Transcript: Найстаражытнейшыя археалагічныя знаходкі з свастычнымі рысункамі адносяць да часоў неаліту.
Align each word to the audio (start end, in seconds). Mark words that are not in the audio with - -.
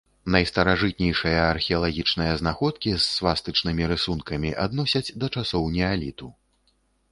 Найстаражытнейшыя 0.35 1.41
археалагічныя 1.55 2.31
знаходкі 2.43 2.95
з 2.95 3.03
свастычнымі 3.17 3.83
рысункамі 3.93 4.57
адносяць 4.67 5.05
да 5.25 5.33
часоў 5.41 5.71
неаліту. 5.79 6.35